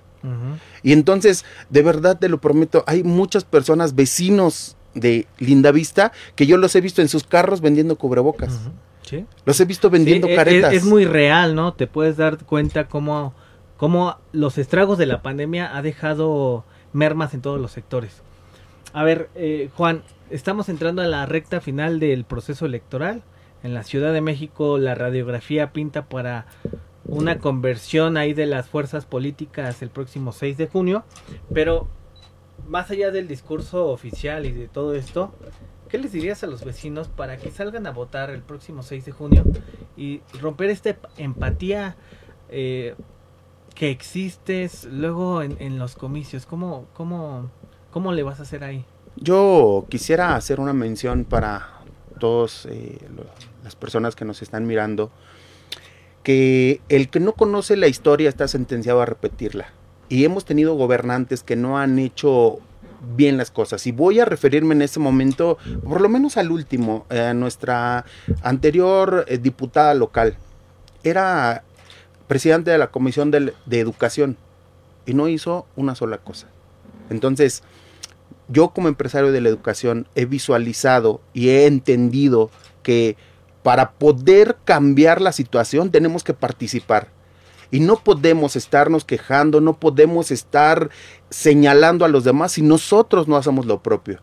Y 0.82 0.92
entonces, 0.92 1.44
de 1.68 1.82
verdad 1.82 2.18
te 2.18 2.30
lo 2.30 2.40
prometo, 2.40 2.82
hay 2.86 3.02
muchas 3.02 3.44
personas, 3.44 3.94
vecinos 3.94 4.74
de 4.94 5.26
Lindavista, 5.38 6.12
que 6.34 6.46
yo 6.46 6.56
los 6.56 6.74
he 6.76 6.80
visto 6.80 7.02
en 7.02 7.08
sus 7.08 7.24
carros 7.24 7.60
vendiendo 7.60 7.96
cubrebocas. 7.96 8.58
¿Sí? 9.02 9.26
Los 9.44 9.60
he 9.60 9.66
visto 9.66 9.90
vendiendo 9.90 10.26
e, 10.26 10.34
caretas. 10.34 10.72
Es, 10.72 10.84
muy 10.84 11.04
real, 11.04 11.54
¿no? 11.54 11.74
Te 11.74 11.86
puedes 11.86 12.16
dar 12.16 12.38
cuenta 12.38 12.88
cómo, 12.88 13.34
cómo 13.76 14.16
los 14.32 14.56
estragos 14.56 14.96
de 14.96 15.04
la 15.04 15.20
pandemia 15.20 15.76
ha 15.76 15.82
dejado 15.82 16.64
mermas 16.94 17.34
en 17.34 17.42
todos 17.42 17.60
los 17.60 17.70
sectores. 17.72 18.22
A 18.94 19.04
ver, 19.04 19.28
eh, 19.34 19.68
Juan, 19.76 20.04
estamos 20.30 20.70
entrando 20.70 21.02
a 21.02 21.06
la 21.06 21.26
recta 21.26 21.60
final 21.60 22.00
del 22.00 22.24
proceso 22.24 22.64
electoral 22.64 23.22
en 23.64 23.74
la 23.74 23.82
Ciudad 23.82 24.12
de 24.12 24.20
México 24.20 24.78
la 24.78 24.94
radiografía 24.94 25.72
pinta 25.72 26.04
para 26.04 26.46
una 27.06 27.38
conversión 27.38 28.16
ahí 28.16 28.34
de 28.34 28.46
las 28.46 28.68
fuerzas 28.68 29.06
políticas 29.06 29.82
el 29.82 29.90
próximo 29.90 30.32
6 30.32 30.56
de 30.58 30.68
junio, 30.68 31.04
pero 31.52 31.88
más 32.68 32.90
allá 32.90 33.10
del 33.10 33.26
discurso 33.26 33.88
oficial 33.88 34.46
y 34.46 34.52
de 34.52 34.68
todo 34.68 34.94
esto, 34.94 35.32
¿qué 35.88 35.98
les 35.98 36.12
dirías 36.12 36.44
a 36.44 36.46
los 36.46 36.64
vecinos 36.64 37.08
para 37.08 37.38
que 37.38 37.50
salgan 37.50 37.86
a 37.86 37.90
votar 37.90 38.30
el 38.30 38.42
próximo 38.42 38.82
6 38.82 39.06
de 39.06 39.12
junio 39.12 39.44
y 39.96 40.20
romper 40.40 40.70
esta 40.70 40.96
empatía 41.16 41.96
eh, 42.50 42.94
que 43.74 43.90
existe 43.90 44.70
luego 44.90 45.42
en, 45.42 45.78
los 45.78 45.96
comicios? 45.96 46.44
¿Cómo, 46.44 46.86
cómo, 46.92 47.50
¿Cómo 47.90 48.12
le 48.12 48.22
vas 48.22 48.40
a 48.40 48.42
hacer 48.42 48.62
ahí? 48.62 48.84
Yo 49.16 49.86
quisiera 49.88 50.36
hacer 50.36 50.60
una 50.60 50.72
mención 50.72 51.24
para 51.24 51.73
todos 52.18 52.66
eh, 52.70 52.98
las 53.62 53.76
personas 53.76 54.16
que 54.16 54.24
nos 54.24 54.42
están 54.42 54.66
mirando, 54.66 55.10
que 56.22 56.80
el 56.88 57.08
que 57.08 57.20
no 57.20 57.32
conoce 57.32 57.76
la 57.76 57.86
historia 57.86 58.28
está 58.28 58.48
sentenciado 58.48 59.00
a 59.00 59.06
repetirla. 59.06 59.68
Y 60.08 60.24
hemos 60.24 60.44
tenido 60.44 60.74
gobernantes 60.74 61.42
que 61.42 61.56
no 61.56 61.78
han 61.78 61.98
hecho 61.98 62.58
bien 63.16 63.36
las 63.36 63.50
cosas. 63.50 63.86
Y 63.86 63.92
voy 63.92 64.20
a 64.20 64.24
referirme 64.24 64.74
en 64.74 64.82
este 64.82 65.00
momento, 65.00 65.58
por 65.82 66.00
lo 66.00 66.08
menos 66.08 66.36
al 66.36 66.50
último, 66.50 67.06
a 67.10 67.34
nuestra 67.34 68.04
anterior 68.42 69.24
eh, 69.28 69.38
diputada 69.38 69.94
local. 69.94 70.36
Era 71.02 71.64
presidente 72.28 72.70
de 72.70 72.78
la 72.78 72.90
Comisión 72.90 73.30
de 73.30 73.52
Educación 73.70 74.38
y 75.06 75.14
no 75.14 75.28
hizo 75.28 75.66
una 75.76 75.94
sola 75.94 76.18
cosa. 76.18 76.46
Entonces, 77.10 77.62
yo 78.48 78.68
como 78.70 78.88
empresario 78.88 79.32
de 79.32 79.40
la 79.40 79.48
educación 79.48 80.06
he 80.14 80.24
visualizado 80.26 81.20
y 81.32 81.50
he 81.50 81.66
entendido 81.66 82.50
que 82.82 83.16
para 83.62 83.92
poder 83.92 84.58
cambiar 84.64 85.20
la 85.20 85.32
situación 85.32 85.90
tenemos 85.90 86.22
que 86.22 86.34
participar. 86.34 87.08
Y 87.70 87.80
no 87.80 87.96
podemos 87.96 88.56
estarnos 88.56 89.04
quejando, 89.04 89.60
no 89.60 89.80
podemos 89.80 90.30
estar 90.30 90.90
señalando 91.30 92.04
a 92.04 92.08
los 92.08 92.24
demás 92.24 92.52
si 92.52 92.62
nosotros 92.62 93.26
no 93.26 93.36
hacemos 93.36 93.66
lo 93.66 93.82
propio. 93.82 94.20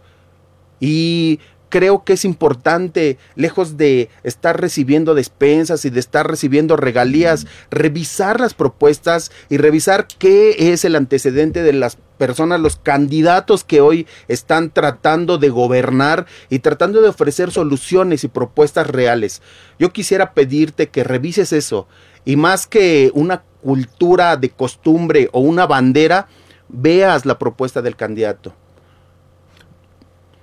Y 0.80 1.40
creo 1.72 2.04
que 2.04 2.14
es 2.14 2.24
importante, 2.24 3.18
lejos 3.36 3.78
de 3.78 4.10
estar 4.24 4.62
recibiendo 4.62 5.16
despensas 5.16 5.86
y 5.86 5.90
de 5.90 6.00
estar 6.00 6.28
recibiendo 6.30 6.78
regalías, 6.78 7.48
revisar 7.72 8.40
las 8.40 8.54
propuestas 8.54 9.32
y 9.50 9.58
revisar 9.58 10.06
qué 10.20 10.72
es 10.72 10.86
el 10.86 10.96
antecedente 10.96 11.64
de 11.64 11.74
las 11.74 11.98
personas, 12.22 12.60
los 12.60 12.76
candidatos 12.76 13.64
que 13.64 13.82
hoy 13.82 14.06
están 14.28 14.70
tratando 14.70 15.40
de 15.40 15.50
gobernar 15.50 16.28
y 16.52 16.60
tratando 16.60 17.02
de 17.02 17.10
ofrecer 17.10 17.50
soluciones 17.50 18.24
y 18.24 18.28
propuestas 18.28 18.86
reales. 18.86 19.42
Yo 19.80 19.92
quisiera 19.92 20.36
pedirte 20.36 20.90
que 20.90 21.04
revises 21.04 21.52
eso 21.52 21.88
y 22.24 22.36
más 22.36 22.68
que 22.68 23.10
una 23.16 23.42
cultura 23.64 24.38
de 24.38 24.52
costumbre 24.52 25.30
o 25.32 25.40
una 25.40 25.66
bandera, 25.66 26.28
veas 26.70 27.26
la 27.26 27.40
propuesta 27.40 27.82
del 27.82 27.96
candidato. 27.96 28.54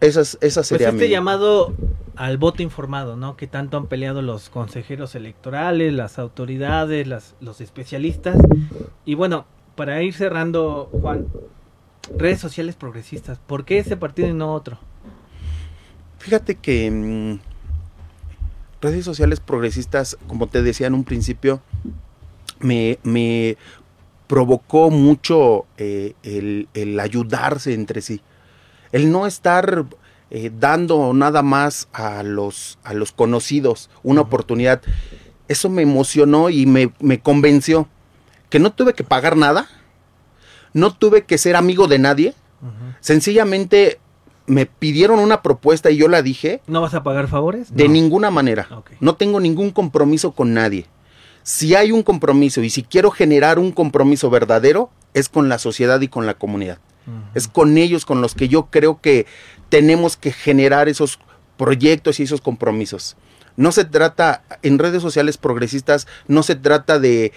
Esa, 0.00 0.23
esa 0.23 0.64
sería 0.64 0.88
pues 0.88 1.02
este 1.02 1.11
llamado 1.11 1.75
al 2.16 2.38
voto 2.38 2.64
informado, 2.64 3.14
¿no? 3.14 3.37
Que 3.37 3.47
tanto 3.47 3.76
han 3.76 3.87
peleado 3.87 4.20
los 4.20 4.50
consejeros 4.50 5.14
electorales, 5.14 5.92
las 5.92 6.18
autoridades, 6.18 7.06
las, 7.06 7.37
los 7.40 7.61
especialistas. 7.61 8.37
Y 9.04 9.14
bueno, 9.14 9.47
para 9.76 10.02
ir 10.02 10.12
cerrando, 10.12 10.88
Juan, 10.90 11.28
redes 12.17 12.40
sociales 12.40 12.75
progresistas, 12.75 13.38
¿por 13.38 13.64
qué 13.64 13.78
ese 13.78 13.97
partido 13.97 14.28
y 14.28 14.35
no 14.35 14.52
otro? 14.55 14.78
Fíjate 16.19 16.57
que 16.57 16.90
mm, 16.90 17.38
redes 18.81 19.05
sociales 19.05 19.40
progresistas, 19.40 20.17
como 20.26 20.47
te 20.47 20.62
decía 20.62 20.87
en 20.87 20.95
un 20.95 21.05
principio, 21.05 21.61
me, 22.61 22.99
me 23.02 23.57
provocó 24.26 24.90
mucho 24.90 25.67
eh, 25.76 26.14
el, 26.23 26.69
el 26.75 26.99
ayudarse 27.00 27.75
entre 27.75 28.02
sí. 28.02 28.21
El 28.93 29.12
no 29.12 29.26
estar 29.26 29.87
eh, 30.31 30.50
dando 30.55 31.14
nada 31.14 31.43
más 31.43 31.88
a 31.93 32.23
los, 32.23 32.78
a 32.85 32.93
los 32.93 33.12
conocidos 33.12 33.88
una 34.02 34.21
oportunidad, 34.21 34.83
eso 35.49 35.71
me 35.71 35.83
emocionó 35.83 36.50
y 36.50 36.67
me, 36.67 36.93
me 37.00 37.21
convenció 37.21 37.88
que 38.50 38.59
no 38.59 38.73
tuve 38.73 38.93
que 38.93 39.05
pagar 39.05 39.37
nada, 39.37 39.69
no 40.78 40.94
tuve 40.94 41.25
que 41.25 41.38
ser 41.38 41.56
amigo 41.56 41.88
de 41.88 41.99
nadie, 41.99 42.35
sencillamente 43.00 43.99
me 44.47 44.66
pidieron 44.66 45.18
una 45.18 45.42
propuesta 45.42 45.90
y 45.90 45.99
yo 45.99 46.08
la 46.08 46.23
dije. 46.23 46.62
¿No 46.66 46.80
vas 46.80 46.94
a 46.94 47.02
pagar 47.02 47.28
favores? 47.28 47.75
De 47.75 47.88
ninguna 47.88 48.30
manera. 48.30 48.68
No 49.00 49.14
tengo 49.14 49.40
ningún 49.40 49.70
compromiso 49.70 50.32
con 50.32 50.54
nadie. 50.54 50.87
Si 51.42 51.75
hay 51.75 51.92
un 51.92 52.02
compromiso 52.02 52.62
y 52.62 52.70
si 52.70 52.82
quiero 52.82 53.11
generar 53.11 53.58
un 53.58 53.73
compromiso 53.73 54.30
verdadero, 54.30 54.90
es 55.14 55.28
con 55.28 55.49
la 55.49 55.58
sociedad 55.58 56.00
y 56.00 56.08
con 56.08 56.26
la 56.26 56.35
comunidad. 56.35 56.78
Es 57.35 57.49
con 57.49 57.78
ellos 57.78 58.04
con 58.04 58.20
los 58.20 58.35
que 58.35 58.49
yo 58.49 58.66
creo 58.66 59.00
que 59.00 59.25
tenemos 59.70 60.18
que 60.18 60.30
generar 60.30 60.88
esos 60.88 61.18
proyectos 61.56 62.20
y 62.20 62.25
esos 62.25 62.42
compromisos. 62.42 63.16
No 63.56 63.73
se 63.73 63.87
trata, 63.87 64.44
en 64.62 64.78
redes 64.78 65.00
sociales 65.00 65.38
progresistas, 65.38 66.06
no 66.26 66.42
se 66.42 66.54
trata 66.54 66.99
de 66.99 67.32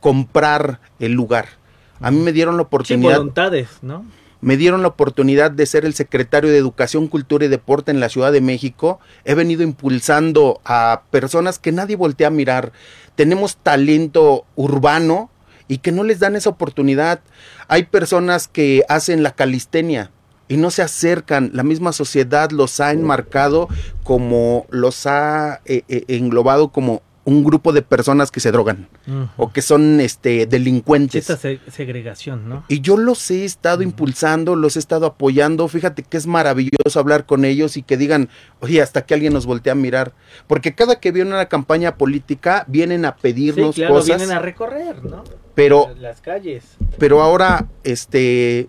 comprar 0.00 0.80
el 0.98 1.12
lugar. 1.12 1.59
A 2.00 2.10
mí 2.10 2.18
me 2.18 2.32
dieron 2.32 2.56
la 2.56 2.62
oportunidad. 2.62 3.16
voluntades, 3.16 3.68
¿no? 3.82 4.04
Me 4.40 4.56
dieron 4.56 4.80
la 4.80 4.88
oportunidad 4.88 5.50
de 5.50 5.66
ser 5.66 5.84
el 5.84 5.92
secretario 5.92 6.50
de 6.50 6.56
Educación, 6.56 7.08
Cultura 7.08 7.44
y 7.44 7.48
Deporte 7.48 7.90
en 7.90 8.00
la 8.00 8.08
Ciudad 8.08 8.32
de 8.32 8.40
México. 8.40 8.98
He 9.24 9.34
venido 9.34 9.62
impulsando 9.62 10.62
a 10.64 11.02
personas 11.10 11.58
que 11.58 11.72
nadie 11.72 11.96
voltea 11.96 12.28
a 12.28 12.30
mirar. 12.30 12.72
Tenemos 13.16 13.58
talento 13.58 14.46
urbano 14.56 15.30
y 15.68 15.78
que 15.78 15.92
no 15.92 16.04
les 16.04 16.20
dan 16.20 16.36
esa 16.36 16.48
oportunidad. 16.48 17.20
Hay 17.68 17.84
personas 17.84 18.48
que 18.48 18.82
hacen 18.88 19.22
la 19.22 19.32
calistenia 19.32 20.10
y 20.48 20.56
no 20.56 20.70
se 20.70 20.82
acercan. 20.82 21.50
La 21.52 21.62
misma 21.62 21.92
sociedad 21.92 22.50
los 22.50 22.80
ha 22.80 22.92
enmarcado 22.92 23.68
como 24.04 24.66
los 24.70 25.06
ha 25.06 25.60
eh, 25.66 25.84
eh, 25.88 26.04
englobado 26.08 26.70
como 26.70 27.02
un 27.24 27.44
grupo 27.44 27.72
de 27.72 27.82
personas 27.82 28.30
que 28.30 28.40
se 28.40 28.50
drogan 28.50 28.88
o 29.36 29.52
que 29.52 29.62
son 29.62 30.00
este 30.00 30.46
delincuentes. 30.46 31.28
Esta 31.28 31.36
segregación, 31.70 32.48
¿no? 32.48 32.64
Y 32.68 32.80
yo 32.80 32.96
los 32.96 33.30
he 33.30 33.44
estado 33.44 33.82
impulsando, 33.82 34.56
los 34.56 34.76
he 34.76 34.78
estado 34.78 35.06
apoyando. 35.06 35.68
Fíjate 35.68 36.02
que 36.02 36.16
es 36.16 36.26
maravilloso 36.26 36.98
hablar 36.98 37.26
con 37.26 37.44
ellos 37.44 37.76
y 37.76 37.82
que 37.82 37.96
digan, 37.96 38.30
oye, 38.60 38.80
hasta 38.80 39.02
que 39.02 39.14
alguien 39.14 39.32
nos 39.32 39.46
voltea 39.46 39.72
a 39.72 39.76
mirar. 39.76 40.12
Porque 40.46 40.74
cada 40.74 40.98
que 40.98 41.12
viene 41.12 41.30
una 41.30 41.46
campaña 41.46 41.96
política, 41.96 42.64
vienen 42.68 43.04
a 43.04 43.16
pedirnos 43.16 43.74
sí, 43.74 43.82
claro, 43.82 43.94
cosas. 43.94 44.16
vienen 44.16 44.36
a 44.36 44.40
recorrer, 44.40 45.04
¿no? 45.04 45.24
Pero. 45.54 45.94
Las 45.98 46.20
calles. 46.20 46.76
Pero 46.98 47.22
ahora, 47.22 47.66
este. 47.84 48.68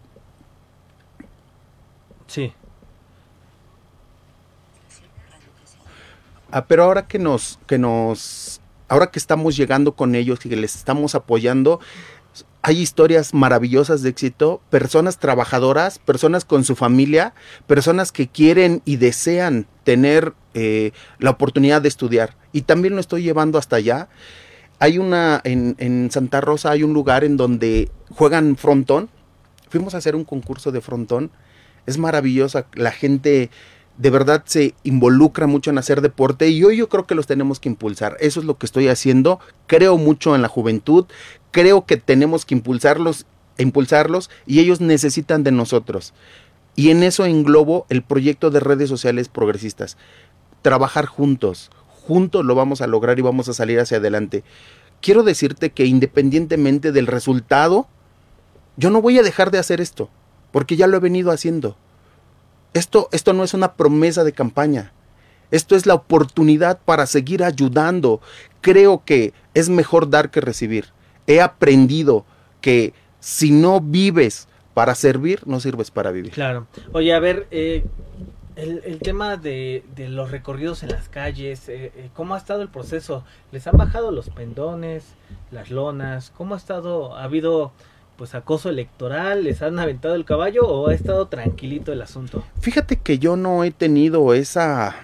Sí. 2.27 2.53
Ah, 6.51 6.65
pero 6.67 6.84
ahora 6.84 7.08
que 7.08 7.17
nos, 7.17 7.60
que 7.65 7.77
nos, 7.77 8.62
ahora 8.89 9.08
que 9.08 9.20
estamos 9.20 9.55
llegando 9.55 9.96
con 9.96 10.15
ellos 10.15 10.46
y 10.46 10.50
que 10.50 10.58
les 10.58 10.75
estamos 10.75 11.15
apoyando, 11.15 11.79
hay 12.62 12.79
historias 12.79 13.34
maravillosas 13.34 14.01
de 14.01 14.10
éxito, 14.10 14.62
personas 14.70 15.17
trabajadoras, 15.17 15.98
personas 15.98 16.46
con 16.46 16.63
su 16.63 16.75
familia, 16.75 17.34
personas 17.67 18.12
que 18.12 18.27
quieren 18.27 18.81
y 18.86 18.98
desean 18.98 19.65
tener 19.84 20.34
eh, 20.53 20.91
la 21.17 21.31
oportunidad 21.31 21.81
de 21.81 21.88
estudiar. 21.88 22.36
Y 22.51 22.63
también 22.63 22.93
lo 22.93 23.00
estoy 23.00 23.24
llevando 23.24 23.58
hasta 23.58 23.77
allá. 23.77 24.10
Hay 24.79 24.98
una, 24.98 25.41
en, 25.43 25.75
en 25.79 26.12
Santa 26.12 26.41
Rosa 26.41 26.72
hay 26.72 26.84
un 26.84 26.93
lugar 26.93 27.24
en 27.24 27.38
donde 27.38 27.89
juegan 28.13 28.58
frontón. 28.58 29.10
Fuimos 29.70 29.96
a 29.96 30.00
hacer 30.00 30.15
un 30.15 30.25
concurso 30.25 30.72
de 30.72 30.81
frontón. 30.81 31.31
Es 31.88 31.98
maravillosa, 31.98 32.67
la 32.74 32.91
gente 32.91 33.50
de 33.98 34.10
verdad 34.10 34.43
se 34.45 34.74
involucra 34.83 35.48
mucho 35.48 35.69
en 35.69 35.77
hacer 35.77 36.01
deporte 36.01 36.50
y 36.50 36.63
hoy 36.63 36.77
yo 36.77 36.89
creo 36.89 37.05
que 37.05 37.15
los 37.15 37.27
tenemos 37.27 37.60
que 37.60 37.69
impulsar. 37.69 38.17
Eso 38.19 38.39
es 38.39 38.45
lo 38.45 38.57
que 38.57 38.65
estoy 38.65 38.88
haciendo. 38.88 39.39
Creo 39.67 39.98
mucho 39.98 40.36
en 40.36 40.41
la 40.41 40.48
juventud, 40.48 41.05
creo 41.51 41.86
que 41.86 41.98
tenemos 41.98 42.45
que 42.45 42.55
impulsarlos, 42.55 43.25
impulsarlos 43.57 44.29
y 44.45 44.60
ellos 44.60 44.81
necesitan 44.81 45.43
de 45.43 45.51
nosotros. 45.51 46.13
Y 46.75 46.89
en 46.89 47.03
eso 47.03 47.25
englobo 47.25 47.86
el 47.89 48.01
proyecto 48.01 48.50
de 48.50 48.60
redes 48.62 48.89
sociales 48.89 49.27
progresistas. 49.27 49.98
Trabajar 50.62 51.05
juntos, 51.05 51.69
juntos 51.88 52.45
lo 52.45 52.55
vamos 52.55 52.81
a 52.81 52.88
lograr 52.88 53.19
y 53.19 53.24
vamos 53.24 53.50
a 53.50 53.53
salir 53.53 53.79
hacia 53.79 53.98
adelante. 53.98 54.43
Quiero 55.01 55.24
decirte 55.24 55.71
que 55.71 55.86
independientemente 55.86 56.91
del 56.91 57.07
resultado, 57.07 57.88
yo 58.77 58.89
no 58.89 59.01
voy 59.01 59.17
a 59.19 59.24
dejar 59.24 59.51
de 59.51 59.57
hacer 59.57 59.81
esto, 59.81 60.10
porque 60.51 60.75
ya 60.75 60.88
lo 60.88 60.98
he 60.98 61.01
venido 61.01 61.31
haciendo. 61.31 61.75
Esto, 62.73 63.09
esto 63.11 63.33
no 63.33 63.43
es 63.43 63.53
una 63.53 63.73
promesa 63.73 64.23
de 64.23 64.33
campaña. 64.33 64.93
Esto 65.51 65.75
es 65.75 65.85
la 65.85 65.93
oportunidad 65.93 66.79
para 66.83 67.05
seguir 67.05 67.43
ayudando. 67.43 68.21
Creo 68.61 69.03
que 69.05 69.33
es 69.53 69.69
mejor 69.69 70.09
dar 70.09 70.31
que 70.31 70.41
recibir. 70.41 70.85
He 71.27 71.41
aprendido 71.41 72.25
que 72.61 72.93
si 73.19 73.51
no 73.51 73.81
vives 73.81 74.47
para 74.73 74.95
servir, 74.95 75.41
no 75.45 75.59
sirves 75.59 75.91
para 75.91 76.11
vivir. 76.11 76.31
Claro. 76.31 76.67
Oye, 76.93 77.13
a 77.13 77.19
ver, 77.19 77.47
eh, 77.51 77.83
el, 78.55 78.99
tema 78.99 79.37
de, 79.37 79.83
los 79.97 80.31
recorridos 80.31 80.83
en 80.83 80.89
las 80.89 81.09
calles, 81.09 81.67
eh, 81.67 81.91
eh, 81.95 82.09
¿cómo 82.13 82.35
ha 82.35 82.37
estado 82.37 82.61
el 82.61 82.69
proceso? 82.69 83.23
¿Les 83.51 83.65
han 83.67 83.77
bajado 83.77 84.11
los 84.11 84.29
pendones, 84.29 85.05
las 85.51 85.71
lonas? 85.71 86.31
¿Cómo 86.37 86.55
ha 86.55 86.57
estado? 86.57 87.15
¿Ha 87.15 87.23
habido 87.23 87.71
pues 88.21 88.35
acoso 88.35 88.69
electoral, 88.69 89.45
les 89.45 89.63
han 89.63 89.79
aventado 89.79 90.13
el 90.13 90.25
caballo 90.25 90.67
o 90.67 90.89
ha 90.89 90.93
estado 90.93 91.27
tranquilito 91.27 91.91
el 91.91 92.03
asunto? 92.03 92.43
Fíjate 92.59 92.97
que 92.97 93.17
yo 93.17 93.35
no 93.35 93.63
he 93.63 93.71
tenido 93.71 94.35
esa 94.35 94.95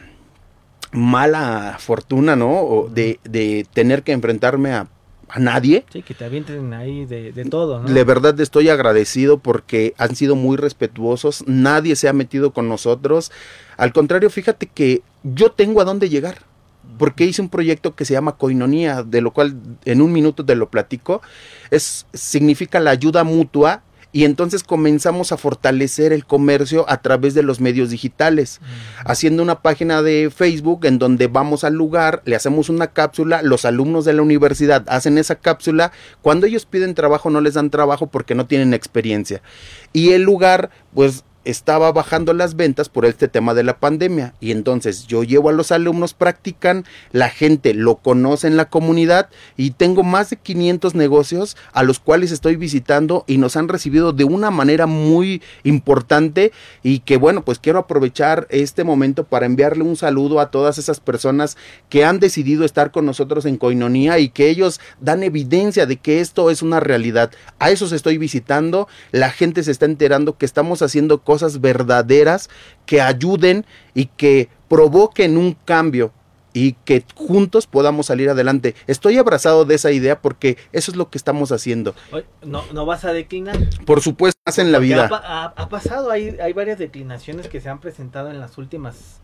mala 0.92 1.78
fortuna, 1.80 2.36
¿no? 2.36 2.86
De, 2.94 3.20
de 3.24 3.66
tener 3.74 4.04
que 4.04 4.12
enfrentarme 4.12 4.72
a, 4.74 4.88
a, 5.30 5.40
nadie. 5.40 5.84
Sí, 5.92 6.04
que 6.04 6.14
te 6.14 6.26
avienten 6.26 6.72
ahí 6.76 7.08
de, 7.08 7.32
de 7.32 7.46
todo, 7.46 7.80
¿no? 7.82 7.90
De 7.90 8.04
verdad 8.04 8.40
estoy 8.40 8.70
agradecido 8.70 9.40
porque 9.40 9.96
han 9.98 10.16
sido 10.16 10.36
muy 10.36 10.56
respetuosos, 10.56 11.44
nadie 11.48 11.96
se 11.96 12.10
ha 12.10 12.14
metido 12.14 12.54
con 12.54 12.70
nosotros. 12.70 13.32
Al 13.78 13.94
contrario, 13.94 14.30
fíjate 14.30 14.68
que 14.68 15.02
yo 15.24 15.52
tengo 15.52 15.82
a 15.82 15.86
dónde 15.86 16.10
llegar. 16.10 16.47
Porque 16.98 17.26
hice 17.26 17.42
un 17.42 17.50
proyecto 17.50 17.96
que 17.96 18.06
se 18.06 18.14
llama 18.14 18.38
Coinonía, 18.38 19.04
de 19.04 19.22
lo 19.22 19.32
cual 19.32 19.56
en 19.86 20.02
un 20.02 20.12
minuto 20.12 20.46
te 20.46 20.56
lo 20.56 20.70
platico. 20.70 21.22
Es, 21.72 22.06
significa 22.14 22.80
la 22.80 22.92
ayuda 22.92 23.24
mutua 23.24 23.84
y 24.12 24.24
entonces 24.24 24.64
comenzamos 24.64 25.32
a 25.32 25.38
fortalecer 25.38 26.14
el 26.14 26.26
comercio 26.26 26.86
a 26.90 27.02
través 27.02 27.34
de 27.34 27.44
los 27.44 27.60
medios 27.60 27.90
digitales, 27.90 28.62
haciendo 29.06 29.44
una 29.44 29.62
página 29.62 30.02
de 30.02 30.32
Facebook 30.36 30.86
en 30.86 30.98
donde 30.98 31.28
vamos 31.28 31.64
al 31.64 31.74
lugar, 31.74 32.22
le 32.26 32.36
hacemos 32.36 32.70
una 32.70 32.88
cápsula, 32.88 33.42
los 33.44 33.66
alumnos 33.66 34.06
de 34.06 34.14
la 34.14 34.22
universidad 34.22 34.84
hacen 34.88 35.18
esa 35.18 35.36
cápsula, 35.36 35.92
cuando 36.22 36.48
ellos 36.48 36.66
piden 36.66 36.96
trabajo 36.96 37.30
no 37.30 37.42
les 37.42 37.56
dan 37.56 37.70
trabajo 37.70 38.08
porque 38.08 38.34
no 38.34 38.48
tienen 38.48 38.74
experiencia. 38.74 39.42
Y 39.94 40.12
el 40.14 40.24
lugar 40.24 40.72
pues 40.94 41.24
estaba 41.48 41.94
bajando 41.94 42.34
las 42.34 42.58
ventas 42.58 42.90
por 42.90 43.06
este 43.06 43.30
tema 43.30 43.54
de 43.54 43.64
la 43.64 43.80
pandemia. 43.80 44.34
Y 44.42 44.52
entonces 44.52 45.08
yo 45.08 45.24
llevo 45.24 45.48
a 45.48 45.54
los 45.54 45.72
alumnos, 45.72 46.14
practican, 46.14 46.84
la 47.14 47.30
gente 47.30 47.74
lo 47.74 47.96
conoce 47.96 48.48
en 48.48 48.58
la 48.58 48.70
comunidad 48.70 49.30
y 49.56 49.72
tengo 49.72 50.04
más 50.04 50.30
de 50.30 50.36
500 50.36 50.94
negocios 50.94 51.56
a 51.72 51.84
los 51.84 52.00
cuales 52.00 52.34
estoy 52.34 52.58
visitando 52.58 53.24
y 53.28 53.38
nos 53.38 53.56
han 53.56 53.70
recibido 53.70 54.12
de 54.12 54.26
una 54.26 54.52
manera 54.52 54.88
muy 54.88 55.42
importante 55.64 56.52
y 56.84 57.00
que 57.00 57.16
bueno, 57.16 57.46
pues 57.46 57.60
quiero 57.60 57.80
aprovechar 57.80 58.48
este 58.50 58.84
momento 58.84 59.24
para 59.24 59.46
enviarle 59.46 59.86
un 59.86 59.96
saludo 59.96 60.42
a 60.42 60.52
todas 60.52 60.78
esas 60.78 61.00
personas 61.00 61.56
que 61.88 62.04
han 62.04 62.20
decidido 62.20 62.66
estar 62.66 62.92
con 62.92 63.06
nosotros 63.06 63.46
en 63.46 63.56
Coinonía 63.56 64.20
y 64.20 64.28
que 64.28 64.50
ellos 64.50 64.82
dan 65.00 65.24
evidencia 65.24 65.86
de 65.86 65.96
que 65.96 66.20
esto 66.20 66.52
es 66.52 66.62
una 66.62 66.82
realidad. 66.82 67.32
A 67.58 67.72
esos 67.72 67.94
estoy 67.94 68.18
visitando, 68.18 68.90
la 69.14 69.30
gente 69.30 69.64
se 69.64 69.72
está 69.72 69.86
enterando 69.86 70.38
que 70.38 70.46
estamos 70.46 70.82
haciendo 70.82 71.20
cosas 71.20 71.37
cosas 71.38 71.62
verdaderas 71.62 72.50
que 72.88 73.00
ayuden 73.00 73.66
y 73.94 74.06
que 74.06 74.50
provoquen 74.68 75.38
un 75.38 75.56
cambio 75.66 76.12
y 76.52 76.74
que 76.74 77.04
juntos 77.14 77.68
podamos 77.68 78.08
salir 78.08 78.32
adelante. 78.32 78.74
Estoy 78.88 79.20
abrazado 79.20 79.64
de 79.64 79.76
esa 79.76 79.92
idea 79.92 80.20
porque 80.20 80.58
eso 80.72 80.90
es 80.90 80.98
lo 80.98 81.12
que 81.12 81.20
estamos 81.20 81.52
haciendo. 81.52 81.94
¿No, 82.44 82.64
no 82.74 82.86
vas 82.88 83.06
a 83.06 83.14
declinar? 83.14 83.56
Por 83.86 84.02
supuesto, 84.02 84.42
en 84.58 84.72
la 84.72 84.80
vida. 84.80 85.08
Ha, 85.56 85.70
pasado, 85.70 86.10
hay, 86.10 86.36
hay 86.42 86.54
varias 86.54 86.80
declinaciones 86.80 87.48
que 87.48 87.62
se 87.62 87.70
han 87.70 87.80
presentado 87.80 88.32
en 88.32 88.40
las 88.40 88.58
últimas, 88.58 89.22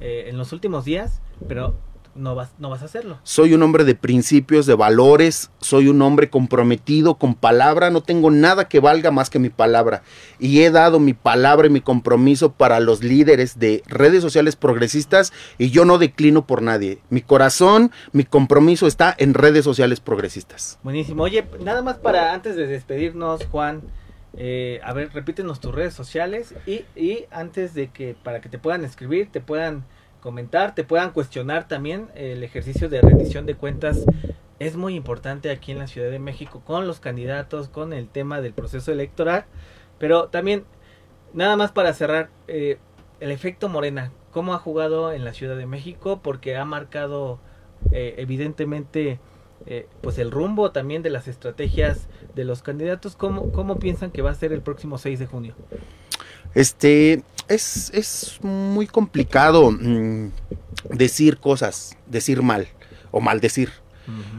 eh, 0.00 0.26
en 0.28 0.38
los 0.38 0.52
últimos 0.52 0.84
días, 0.84 1.20
pero 1.48 1.76
no 2.16 2.34
vas, 2.34 2.52
no 2.58 2.70
vas 2.70 2.82
a 2.82 2.86
hacerlo. 2.86 3.18
Soy 3.22 3.54
un 3.54 3.62
hombre 3.62 3.84
de 3.84 3.94
principios, 3.94 4.66
de 4.66 4.74
valores, 4.74 5.50
soy 5.60 5.88
un 5.88 6.02
hombre 6.02 6.30
comprometido 6.30 7.14
con 7.14 7.34
palabra, 7.34 7.90
no 7.90 8.02
tengo 8.02 8.30
nada 8.30 8.68
que 8.68 8.80
valga 8.80 9.10
más 9.10 9.30
que 9.30 9.38
mi 9.38 9.50
palabra. 9.50 10.02
Y 10.38 10.62
he 10.62 10.70
dado 10.70 10.98
mi 10.98 11.14
palabra 11.14 11.66
y 11.66 11.70
mi 11.70 11.80
compromiso 11.80 12.52
para 12.52 12.80
los 12.80 13.02
líderes 13.02 13.58
de 13.58 13.82
redes 13.86 14.22
sociales 14.22 14.56
progresistas 14.56 15.32
y 15.58 15.70
yo 15.70 15.84
no 15.84 15.98
declino 15.98 16.46
por 16.46 16.62
nadie. 16.62 16.98
Mi 17.10 17.20
corazón, 17.20 17.90
mi 18.12 18.24
compromiso 18.24 18.86
está 18.86 19.14
en 19.18 19.34
redes 19.34 19.64
sociales 19.64 20.00
progresistas. 20.00 20.78
Buenísimo. 20.82 21.22
Oye, 21.22 21.46
nada 21.62 21.82
más 21.82 21.98
para 21.98 22.32
antes 22.32 22.56
de 22.56 22.66
despedirnos, 22.66 23.46
Juan. 23.46 23.82
Eh, 24.38 24.80
a 24.84 24.92
ver, 24.92 25.10
repítenos 25.14 25.60
tus 25.60 25.74
redes 25.74 25.94
sociales 25.94 26.54
y, 26.66 26.84
y 26.94 27.24
antes 27.30 27.72
de 27.72 27.88
que 27.88 28.14
para 28.22 28.42
que 28.42 28.50
te 28.50 28.58
puedan 28.58 28.84
escribir, 28.84 29.30
te 29.32 29.40
puedan 29.40 29.84
comentar, 30.26 30.74
te 30.74 30.82
puedan 30.82 31.12
cuestionar 31.12 31.68
también. 31.68 32.08
El 32.16 32.42
ejercicio 32.42 32.88
de 32.88 33.00
rendición 33.00 33.46
de 33.46 33.54
cuentas 33.54 34.04
es 34.58 34.74
muy 34.74 34.96
importante 34.96 35.50
aquí 35.50 35.70
en 35.70 35.78
la 35.78 35.86
Ciudad 35.86 36.10
de 36.10 36.18
México 36.18 36.62
con 36.66 36.88
los 36.88 36.98
candidatos, 36.98 37.68
con 37.68 37.92
el 37.92 38.08
tema 38.08 38.40
del 38.40 38.52
proceso 38.52 38.90
electoral. 38.90 39.44
Pero 40.00 40.26
también, 40.26 40.64
nada 41.32 41.56
más 41.56 41.70
para 41.70 41.92
cerrar, 41.92 42.30
eh, 42.48 42.78
el 43.20 43.30
efecto 43.30 43.68
Morena, 43.68 44.10
¿cómo 44.32 44.52
ha 44.52 44.58
jugado 44.58 45.12
en 45.12 45.24
la 45.24 45.32
Ciudad 45.32 45.56
de 45.56 45.66
México? 45.66 46.18
Porque 46.24 46.56
ha 46.56 46.64
marcado 46.64 47.38
eh, 47.92 48.16
evidentemente 48.18 49.20
eh, 49.66 49.86
pues 50.00 50.18
el 50.18 50.32
rumbo 50.32 50.72
también 50.72 51.04
de 51.04 51.10
las 51.10 51.28
estrategias 51.28 52.08
de 52.34 52.42
los 52.42 52.62
candidatos. 52.62 53.14
¿Cómo, 53.14 53.52
¿Cómo 53.52 53.78
piensan 53.78 54.10
que 54.10 54.22
va 54.22 54.30
a 54.30 54.34
ser 54.34 54.52
el 54.52 54.60
próximo 54.60 54.98
6 54.98 55.20
de 55.20 55.26
junio? 55.26 55.54
Este, 56.56 57.22
es, 57.48 57.90
es 57.92 58.38
muy 58.42 58.86
complicado 58.86 59.70
mm, 59.70 60.30
decir 60.90 61.38
cosas, 61.38 61.96
decir 62.06 62.42
mal 62.42 62.66
o 63.10 63.20
maldecir. 63.20 63.70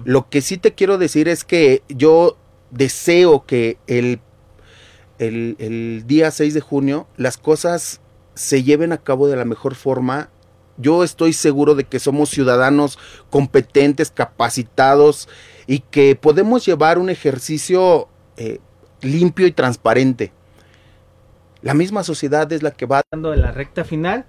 Lo 0.05 0.29
que 0.29 0.41
sí 0.41 0.57
te 0.57 0.73
quiero 0.73 0.97
decir 0.97 1.27
es 1.27 1.43
que 1.43 1.83
yo 1.89 2.37
deseo 2.71 3.45
que 3.45 3.77
el, 3.85 4.19
el, 5.19 5.57
el 5.59 6.05
día 6.07 6.31
6 6.31 6.53
de 6.53 6.61
junio 6.61 7.05
las 7.17 7.37
cosas 7.37 7.99
se 8.33 8.63
lleven 8.63 8.93
a 8.93 8.97
cabo 8.97 9.27
de 9.27 9.35
la 9.35 9.43
mejor 9.45 9.75
forma 9.75 10.29
yo 10.77 11.03
estoy 11.03 11.33
seguro 11.33 11.75
de 11.75 11.83
que 11.83 11.99
somos 11.99 12.29
ciudadanos 12.29 12.97
competentes, 13.29 14.11
capacitados 14.11 15.27
y 15.65 15.79
que 15.79 16.15
podemos 16.15 16.65
llevar 16.65 16.99
un 16.99 17.09
ejercicio 17.09 18.07
eh, 18.37 18.59
limpio 19.01 19.47
y 19.47 19.51
transparente. 19.51 20.31
La 21.61 21.73
misma 21.73 22.03
sociedad 22.03 22.51
es 22.51 22.63
la 22.63 22.71
que 22.71 22.85
va 22.85 23.01
dando 23.11 23.33
en 23.33 23.41
la 23.41 23.51
recta 23.51 23.83
final. 23.83 24.25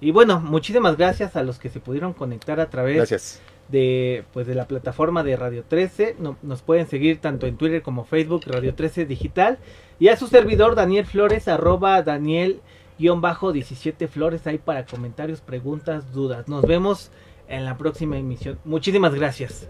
Y 0.00 0.10
bueno, 0.10 0.40
muchísimas 0.40 0.96
gracias 0.96 1.36
a 1.36 1.42
los 1.42 1.58
que 1.58 1.68
se 1.68 1.80
pudieron 1.80 2.12
conectar 2.12 2.58
a 2.60 2.68
través 2.70 3.40
de 3.68 4.24
pues 4.32 4.46
de 4.46 4.54
la 4.54 4.66
plataforma 4.66 5.22
de 5.22 5.36
Radio 5.36 5.64
13. 5.66 6.16
nos 6.42 6.62
pueden 6.62 6.88
seguir 6.88 7.20
tanto 7.20 7.46
en 7.46 7.56
Twitter 7.56 7.82
como 7.82 8.04
Facebook, 8.04 8.42
Radio 8.46 8.74
13 8.74 9.06
Digital. 9.06 9.58
Y 9.98 10.08
a 10.08 10.16
su 10.16 10.26
servidor 10.26 10.74
Daniel 10.74 11.06
Flores, 11.06 11.46
arroba 11.46 12.02
Daniel 12.02 12.60
17 12.98 14.08
Flores 14.08 14.46
ahí 14.46 14.58
para 14.58 14.86
comentarios, 14.86 15.40
preguntas, 15.40 16.12
dudas. 16.12 16.48
Nos 16.48 16.62
vemos 16.62 17.10
en 17.48 17.64
la 17.64 17.76
próxima 17.76 18.16
emisión. 18.16 18.58
Muchísimas 18.64 19.14
gracias. 19.14 19.68